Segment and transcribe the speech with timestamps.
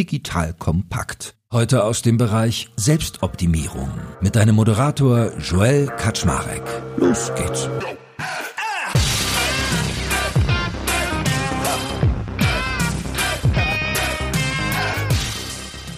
[0.00, 1.34] digital kompakt.
[1.52, 3.90] Heute aus dem Bereich Selbstoptimierung
[4.22, 6.62] mit deinem Moderator Joel Kaczmarek.
[6.96, 7.68] Los geht's.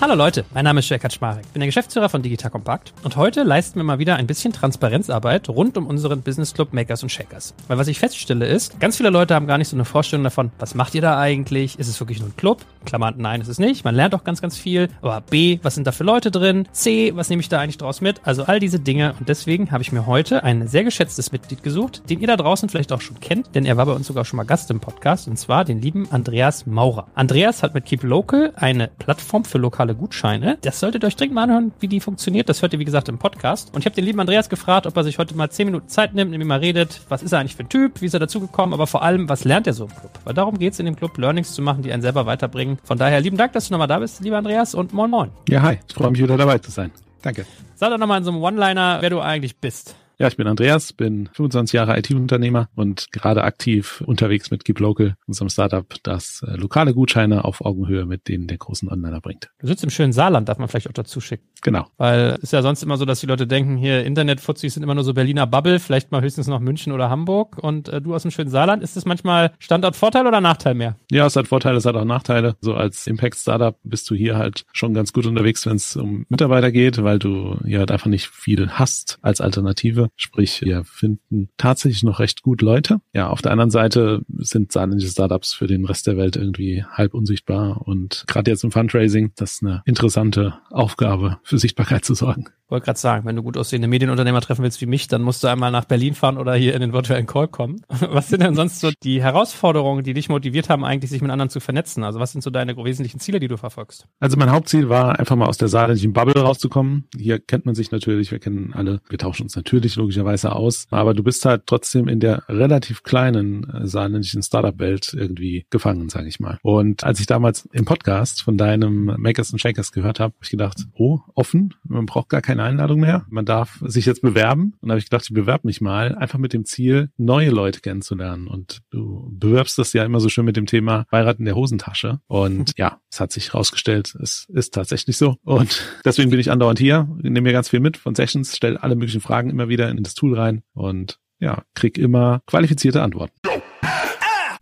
[0.02, 1.44] Hallo Leute, mein Name ist Jörg Kaczmarek.
[1.44, 4.52] Ich bin der Geschäftsführer von Digital Compact und heute leisten wir mal wieder ein bisschen
[4.52, 7.54] Transparenzarbeit rund um unseren Business Club Makers und Shakers.
[7.68, 10.50] Weil was ich feststelle ist, ganz viele Leute haben gar nicht so eine Vorstellung davon,
[10.58, 11.78] was macht ihr da eigentlich?
[11.78, 12.62] Ist es wirklich nur ein Club?
[12.84, 13.84] Klammern, nein, ist es nicht.
[13.84, 14.88] Man lernt auch ganz, ganz viel.
[15.02, 16.66] Aber B, was sind da für Leute drin?
[16.72, 18.22] C, was nehme ich da eigentlich draus mit?
[18.24, 19.14] Also all diese Dinge.
[19.20, 22.68] Und deswegen habe ich mir heute ein sehr geschätztes Mitglied gesucht, den ihr da draußen
[22.68, 25.28] vielleicht auch schon kennt, denn er war bei uns sogar schon mal Gast im Podcast
[25.28, 27.06] und zwar den lieben Andreas Maurer.
[27.14, 30.58] Andreas hat mit Keep Local eine Plattform für lokale digitale Gutscheine.
[30.62, 32.48] Das solltet ihr euch dringend mal anhören, wie die funktioniert.
[32.48, 33.74] Das hört ihr, wie gesagt, im Podcast.
[33.74, 36.14] Und ich habe den lieben Andreas gefragt, ob er sich heute mal 10 Minuten Zeit
[36.14, 37.00] nimmt, mit mir mal redet.
[37.08, 38.00] Was ist er eigentlich für ein Typ?
[38.00, 38.74] Wie ist er dazugekommen?
[38.74, 40.18] Aber vor allem, was lernt er so im Club?
[40.24, 42.78] Weil darum geht es in dem Club, Learnings zu machen, die einen selber weiterbringen.
[42.84, 45.30] Von daher lieben Dank, dass du nochmal da bist, lieber Andreas, und moin moin.
[45.48, 45.78] Ja, hi.
[45.86, 46.90] Ich freue mich wieder dabei zu sein.
[47.22, 47.46] Danke.
[47.76, 49.94] Sag doch nochmal in so einem One-Liner, wer du eigentlich bist.
[50.22, 55.16] Ja, ich bin Andreas, bin 25 Jahre IT-Unternehmer und gerade aktiv unterwegs mit Keep Local,
[55.26, 59.50] unserem Startup, das äh, lokale Gutscheine auf Augenhöhe mit denen der großen Onliner bringt.
[59.58, 61.48] Du sitzt im schönen Saarland, darf man vielleicht auch dazu schicken.
[61.62, 61.88] Genau.
[61.96, 64.94] Weil es ist ja sonst immer so, dass die Leute denken, hier Internetfuzis sind immer
[64.94, 68.22] nur so Berliner Bubble, vielleicht mal höchstens noch München oder Hamburg und äh, du aus
[68.22, 68.84] dem schönen Saarland.
[68.84, 70.94] Ist das manchmal Standortvorteil oder Nachteil mehr?
[71.10, 72.54] Ja, es hat Vorteile, es hat auch Nachteile.
[72.60, 76.70] So als Impact-Startup bist du hier halt schon ganz gut unterwegs, wenn es um Mitarbeiter
[76.70, 80.11] geht, weil du ja halt einfach nicht viel hast als Alternative.
[80.16, 83.00] Sprich, wir finden tatsächlich noch recht gut Leute.
[83.12, 87.14] Ja, auf der anderen Seite sind saarländische Startups für den Rest der Welt irgendwie halb
[87.14, 92.48] unsichtbar und gerade jetzt im Fundraising, das ist eine interessante Aufgabe, für Sichtbarkeit zu sorgen
[92.72, 95.48] wollte gerade sagen, wenn du gut aussehende Medienunternehmer treffen willst wie mich, dann musst du
[95.48, 97.82] einmal nach Berlin fahren oder hier in den virtuellen Call kommen.
[98.00, 101.50] Was sind denn sonst so die Herausforderungen, die dich motiviert haben, eigentlich sich mit anderen
[101.50, 102.02] zu vernetzen?
[102.02, 104.06] Also was sind so deine wesentlichen Ziele, die du verfolgst?
[104.18, 107.04] Also mein Hauptziel war einfach mal aus der saarländischen Bubble rauszukommen.
[107.14, 111.14] Hier kennt man sich natürlich, wir kennen alle, wir tauschen uns natürlich logischerweise aus, aber
[111.14, 116.40] du bist halt trotzdem in der relativ kleinen äh, saarländischen Startup-Welt irgendwie gefangen, sage ich
[116.40, 116.58] mal.
[116.62, 120.50] Und als ich damals im Podcast von deinem Makers and Shakers gehört habe, habe ich
[120.50, 123.24] gedacht, oh, offen, man braucht gar keine Einladung mehr.
[123.28, 124.74] Man darf sich jetzt bewerben.
[124.80, 127.80] Und da habe ich gedacht, ich bewerbe mich mal, einfach mit dem Ziel, neue Leute
[127.80, 128.48] kennenzulernen.
[128.48, 132.20] Und du bewirbst das ja immer so schön mit dem Thema Beirat in der Hosentasche.
[132.26, 135.36] Und ja, es hat sich herausgestellt, es ist tatsächlich so.
[135.44, 138.96] Und deswegen bin ich andauernd hier, nehme mir ganz viel mit von Sessions, stelle alle
[138.96, 143.34] möglichen Fragen immer wieder in das Tool rein und ja, krieg immer qualifizierte Antworten.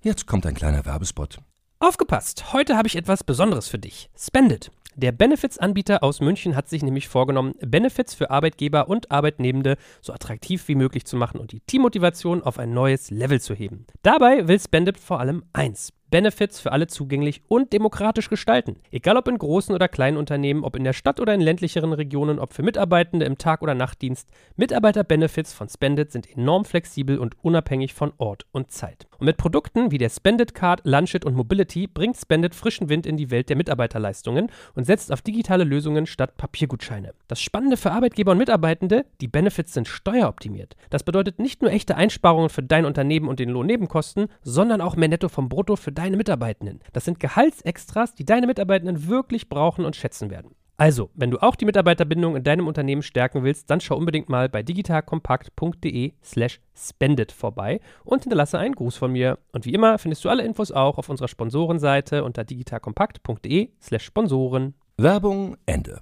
[0.03, 1.39] Jetzt kommt ein kleiner Werbespot.
[1.79, 2.53] Aufgepasst!
[2.53, 4.11] Heute habe ich etwas Besonderes für dich.
[4.19, 4.71] Spendit.
[4.97, 10.67] Der Benefits-Anbieter aus München hat sich nämlich vorgenommen, Benefits für Arbeitgeber und Arbeitnehmende so attraktiv
[10.69, 13.87] wie möglich zu machen und die Teammotivation auf ein neues Level zu heben.
[14.03, 18.77] Dabei will Spendit vor allem eins: Benefits für alle zugänglich und demokratisch gestalten.
[18.91, 22.39] Egal ob in großen oder kleinen Unternehmen, ob in der Stadt oder in ländlicheren Regionen,
[22.39, 27.95] ob für Mitarbeitende im Tag- oder Nachtdienst, Mitarbeiter-Benefits von Spendit sind enorm flexibel und unabhängig
[27.95, 29.10] von Ort und Zeit.
[29.21, 33.19] Und mit Produkten wie der Spendit Card, Lunchit und Mobility bringt Spendit frischen Wind in
[33.19, 37.13] die Welt der Mitarbeiterleistungen und setzt auf digitale Lösungen statt Papiergutscheine.
[37.29, 40.75] Das Spannende für Arbeitgeber und Mitarbeitende, die Benefits sind steueroptimiert.
[40.89, 45.09] Das bedeutet nicht nur echte Einsparungen für dein Unternehmen und den Lohnnebenkosten, sondern auch mehr
[45.09, 46.81] Netto vom Brutto für deine Mitarbeitenden.
[46.95, 50.55] Das sind Gehaltsextras, die deine Mitarbeitenden wirklich brauchen und schätzen werden.
[50.81, 54.49] Also, wenn du auch die Mitarbeiterbindung in deinem Unternehmen stärken willst, dann schau unbedingt mal
[54.49, 59.39] bei digitalkompakt.de slash spendet vorbei und hinterlasse einen Gruß von mir.
[59.53, 64.73] Und wie immer findest du alle Infos auch auf unserer Sponsorenseite unter digitalkompakt.de slash Sponsoren.
[64.97, 66.01] Werbung Ende.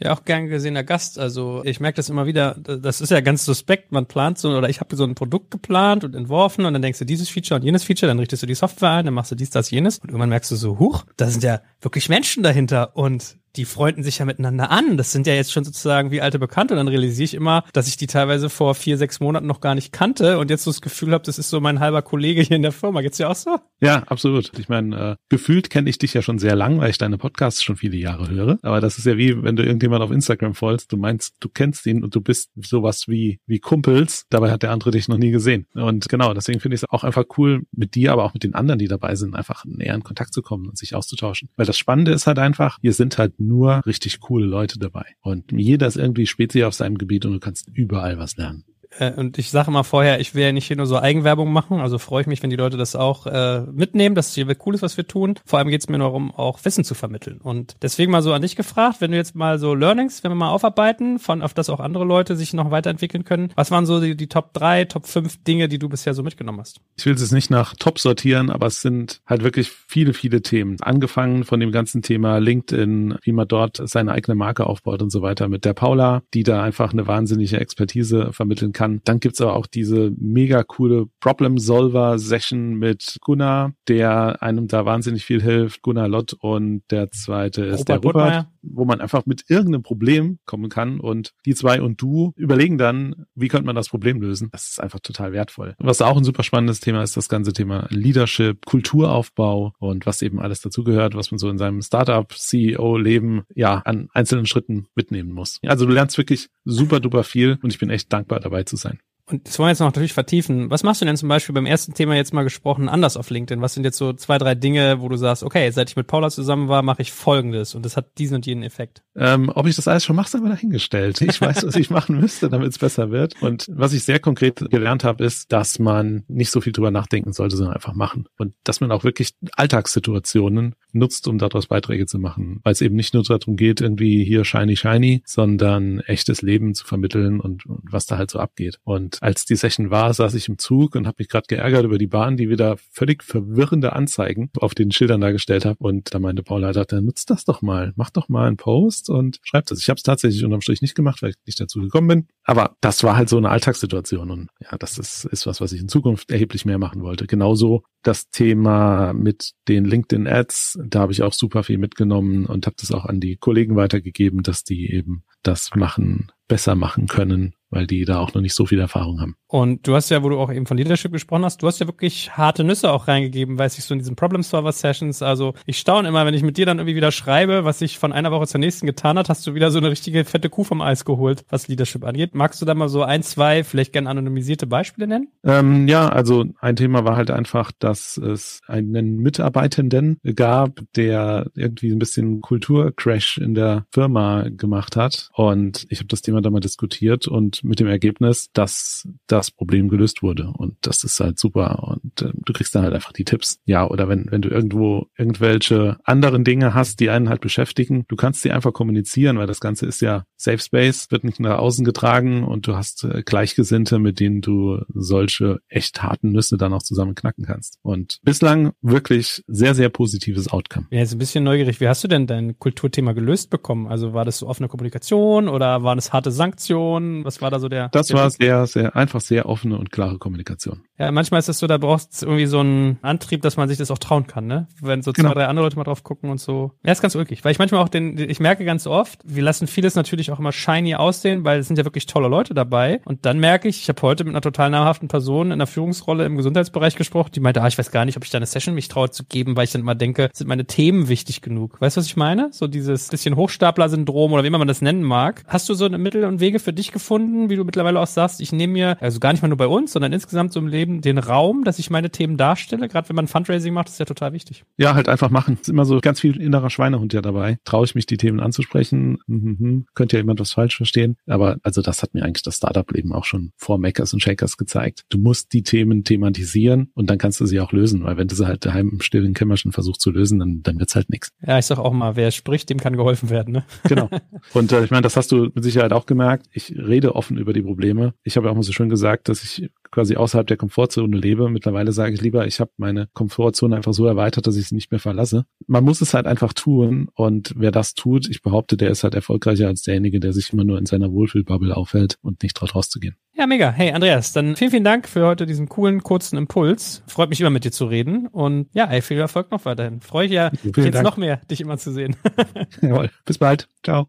[0.00, 1.18] Ja, auch gern gesehener Gast.
[1.18, 3.92] Also ich merke das immer wieder, das ist ja ganz suspekt.
[3.92, 6.98] Man plant so, oder ich habe so ein Produkt geplant und entworfen und dann denkst
[6.98, 9.36] du dieses Feature und jenes Feature, dann richtest du die Software ein, dann machst du
[9.36, 12.96] dies, das, jenes und irgendwann merkst du so, huch, da sind ja wirklich Menschen dahinter
[12.96, 14.96] und die freunden sich ja miteinander an.
[14.96, 16.74] Das sind ja jetzt schon sozusagen wie alte Bekannte.
[16.74, 19.74] Und dann realisiere ich immer, dass ich die teilweise vor vier, sechs Monaten noch gar
[19.74, 22.56] nicht kannte und jetzt so das Gefühl habe, das ist so mein halber Kollege hier
[22.56, 23.00] in der Firma.
[23.00, 23.58] Geht's dir auch so?
[23.80, 24.50] Ja, absolut.
[24.58, 27.62] Ich meine, äh, gefühlt kenne ich dich ja schon sehr lang, weil ich deine Podcasts
[27.62, 28.58] schon viele Jahre höre.
[28.62, 31.86] Aber das ist ja wie, wenn du irgendjemand auf Instagram folgst, du meinst, du kennst
[31.86, 34.26] ihn und du bist sowas wie, wie Kumpels.
[34.30, 35.66] Dabei hat der andere dich noch nie gesehen.
[35.74, 38.54] Und genau, deswegen finde ich es auch einfach cool, mit dir, aber auch mit den
[38.54, 41.48] anderen, die dabei sind, einfach näher in Kontakt zu kommen und sich auszutauschen.
[41.56, 45.06] Weil das Spannende ist halt einfach, hier sind halt nur richtig coole Leute dabei.
[45.20, 48.64] Und jeder ist irgendwie Spezi auf seinem Gebiet und du kannst überall was lernen.
[48.98, 51.80] Äh, und ich sage mal vorher, ich will ja nicht hier nur so Eigenwerbung machen,
[51.80, 54.74] also freue ich mich, wenn die Leute das auch äh, mitnehmen, dass es hier cool
[54.74, 55.34] ist, was wir tun.
[55.44, 57.40] Vor allem geht es mir nur darum, auch Wissen zu vermitteln.
[57.42, 60.36] Und deswegen mal so an dich gefragt, wenn du jetzt mal so Learnings, wenn wir
[60.36, 64.00] mal aufarbeiten, von auf das auch andere Leute sich noch weiterentwickeln können, was waren so
[64.00, 66.80] die, die Top 3, Top 5 Dinge, die du bisher so mitgenommen hast?
[66.96, 70.76] Ich will es nicht nach Top sortieren, aber es sind halt wirklich viele, viele Themen.
[70.80, 75.22] Angefangen von dem ganzen Thema LinkedIn, wie man dort seine eigene Marke aufbaut und so
[75.22, 78.83] weiter mit der Paula, die da einfach eine wahnsinnige Expertise vermitteln kann.
[78.88, 85.42] Dann gibt's aber auch diese mega coole Problem-Solver-Session mit Gunnar, der einem da wahnsinnig viel
[85.42, 85.82] hilft.
[85.82, 88.53] Gunnar Lott und der zweite ist Robert der Robert, Buttmeier.
[88.72, 93.26] Wo man einfach mit irgendeinem Problem kommen kann und die zwei und du überlegen dann,
[93.34, 94.48] wie könnte man das Problem lösen.
[94.52, 95.74] Das ist einfach total wertvoll.
[95.78, 100.40] Was auch ein super spannendes Thema ist, das ganze Thema Leadership, Kulturaufbau und was eben
[100.40, 105.58] alles dazugehört, was man so in seinem Startup-CEO-Leben ja an einzelnen Schritten mitnehmen muss.
[105.64, 108.98] Also du lernst wirklich super duper viel und ich bin echt dankbar dabei zu sein.
[109.26, 110.70] Und das wollen wir jetzt noch natürlich vertiefen.
[110.70, 113.62] Was machst du denn zum Beispiel beim ersten Thema jetzt mal gesprochen anders auf LinkedIn?
[113.62, 116.28] Was sind jetzt so zwei, drei Dinge, wo du sagst, okay, seit ich mit Paula
[116.28, 119.02] zusammen war, mache ich Folgendes und das hat diesen und jenen Effekt?
[119.16, 121.22] Ähm, ob ich das alles schon mache, ist aber dahingestellt.
[121.22, 123.40] Ich weiß, was ich machen müsste, damit es besser wird.
[123.40, 127.32] Und was ich sehr konkret gelernt habe, ist, dass man nicht so viel drüber nachdenken
[127.32, 128.26] sollte, sondern einfach machen.
[128.36, 132.60] Und dass man auch wirklich Alltagssituationen nutzt, um daraus Beiträge zu machen.
[132.62, 136.84] Weil es eben nicht nur darum geht, irgendwie hier shiny, shiny, sondern echtes Leben zu
[136.84, 138.78] vermitteln und, und was da halt so abgeht.
[138.84, 141.98] Und als die Session war, saß ich im Zug und habe mich gerade geärgert über
[141.98, 145.76] die Bahn, die wieder völlig verwirrende Anzeigen auf den Schildern dargestellt hat.
[145.80, 149.40] Und da meinte Paula, dachte, nutzt das doch mal, mach doch mal einen Post und
[149.42, 149.80] schreibt das.
[149.80, 152.28] Ich habe es tatsächlich unterm Strich nicht gemacht, weil ich nicht dazu gekommen bin.
[152.44, 155.80] Aber das war halt so eine Alltagssituation und ja, das ist, ist was, was ich
[155.80, 157.26] in Zukunft erheblich mehr machen wollte.
[157.26, 162.66] Genauso das Thema mit den LinkedIn Ads, da habe ich auch super viel mitgenommen und
[162.66, 167.54] habe das auch an die Kollegen weitergegeben, dass die eben das machen, besser machen können
[167.74, 169.36] weil die da auch noch nicht so viel Erfahrung haben.
[169.48, 171.86] Und du hast ja, wo du auch eben von Leadership gesprochen hast, du hast ja
[171.86, 175.22] wirklich harte Nüsse auch reingegeben, weiß ich so in diesen Problem Solver Sessions.
[175.22, 178.12] Also ich staune immer, wenn ich mit dir dann irgendwie wieder schreibe, was sich von
[178.12, 180.80] einer Woche zur nächsten getan hat, hast du wieder so eine richtige fette Kuh vom
[180.80, 182.34] Eis geholt, was Leadership angeht.
[182.34, 185.28] Magst du da mal so ein, zwei, vielleicht gerne anonymisierte Beispiele nennen?
[185.44, 191.90] Ähm, ja, also ein Thema war halt einfach, dass es einen Mitarbeitenden gab, der irgendwie
[191.90, 195.30] ein bisschen Kulturcrash in der Firma gemacht hat.
[195.32, 199.88] Und ich habe das Thema da mal diskutiert und mit dem Ergebnis, dass das Problem
[199.88, 200.52] gelöst wurde.
[200.56, 201.82] Und das ist halt super.
[201.88, 203.58] Und äh, du kriegst dann halt einfach die Tipps.
[203.64, 208.16] Ja, oder wenn, wenn du irgendwo irgendwelche anderen Dinge hast, die einen halt beschäftigen, du
[208.16, 211.84] kannst sie einfach kommunizieren, weil das Ganze ist ja Safe Space, wird nicht nach außen
[211.84, 216.82] getragen und du hast äh, Gleichgesinnte, mit denen du solche echt harten Nüsse dann auch
[216.82, 217.78] zusammen knacken kannst.
[217.82, 220.86] Und bislang wirklich sehr, sehr positives Outcome.
[220.90, 221.80] Ja, jetzt ein bisschen neugierig.
[221.80, 223.86] Wie hast du denn dein Kulturthema gelöst bekommen?
[223.86, 227.24] Also war das so offene Kommunikation oder waren es harte Sanktionen?
[227.24, 227.88] Was war da so der?
[227.88, 230.82] Das der war sehr, sehr einfach sehr offene und klare Kommunikation.
[230.98, 233.78] Ja, manchmal ist es so, da brauchst du irgendwie so einen Antrieb, dass man sich
[233.78, 234.68] das auch trauen kann, ne?
[234.80, 235.34] Wenn so zwei, genau.
[235.34, 236.72] drei andere Leute mal drauf gucken und so.
[236.84, 239.66] Ja, ist ganz ulkig, weil ich manchmal auch den, ich merke ganz oft, wir lassen
[239.66, 243.00] vieles natürlich auch immer shiny aussehen, weil es sind ja wirklich tolle Leute dabei.
[243.04, 246.24] Und dann merke ich, ich habe heute mit einer total namhaften Person in einer Führungsrolle
[246.24, 248.74] im Gesundheitsbereich gesprochen, die meinte, ah, ich weiß gar nicht, ob ich da eine Session
[248.74, 251.80] mich traue zu geben, weil ich dann immer denke, sind meine Themen wichtig genug?
[251.80, 252.50] Weißt du, was ich meine?
[252.52, 255.42] So dieses bisschen Hochstapler-Syndrom oder wie immer man das nennen mag.
[255.46, 258.40] Hast du so eine Mittel und Wege für dich gefunden, wie du mittlerweile auch sagst,
[258.40, 261.00] ich nehme mir, also gar nicht mal nur bei uns, sondern insgesamt so im Leben,
[261.00, 262.88] den Raum, dass ich meine Themen darstelle.
[262.88, 264.64] Gerade wenn man Fundraising macht, ist ja total wichtig.
[264.76, 265.58] Ja, halt einfach machen.
[265.60, 267.58] Ist immer so ganz viel innerer Schweinehund ja dabei.
[267.64, 269.18] Traue ich mich, die Themen anzusprechen?
[269.26, 269.86] Mhm.
[269.94, 271.16] Könnte ja jemand was falsch verstehen.
[271.26, 275.04] Aber also das hat mir eigentlich das Startup-Leben auch schon vor Makers und Shakers gezeigt.
[275.08, 278.34] Du musst die Themen thematisieren und dann kannst du sie auch lösen, weil wenn du
[278.34, 281.30] sie halt daheim im stillen Kämmerchen versuchst zu lösen, dann, dann wird's halt nichts.
[281.46, 283.52] Ja, ich sag auch mal, wer spricht, dem kann geholfen werden.
[283.52, 283.64] Ne?
[283.88, 284.08] Genau.
[284.52, 286.46] Und äh, ich meine, das hast du mit Sicherheit auch gemerkt.
[286.52, 288.12] Ich rede offen über die Probleme.
[288.22, 291.48] Ich habe auch mal so schön gesagt, dass ich quasi außerhalb der Komfortzone lebe.
[291.48, 294.90] Mittlerweile sage ich lieber, ich habe meine Komfortzone einfach so erweitert, dass ich sie nicht
[294.90, 295.46] mehr verlasse.
[295.66, 299.14] Man muss es halt einfach tun und wer das tut, ich behaupte, der ist halt
[299.14, 303.16] erfolgreicher als derjenige, der sich immer nur in seiner Wohlfühlbubble aufhält und nicht traut rauszugehen.
[303.36, 303.70] Ja, mega.
[303.70, 307.02] Hey, Andreas, dann vielen, vielen Dank für heute diesen coolen, kurzen Impuls.
[307.06, 308.26] Freut mich immer mit dir zu reden.
[308.26, 310.00] Und ja, ey, viel Erfolg noch weiterhin.
[310.00, 311.04] Freue ich ja jetzt Dank.
[311.04, 312.16] noch mehr, dich immer zu sehen.
[312.82, 313.10] Jawohl.
[313.24, 313.68] Bis bald.
[313.82, 314.08] Ciao.